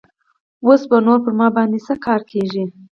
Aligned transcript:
اوس 0.65 0.81
به 0.89 0.97
نور 1.05 1.19
پر 1.23 1.33
ما 1.39 1.47
باندې 1.55 1.79
څه 1.87 1.93
کار 2.05 2.21
کيږي. 2.31 2.65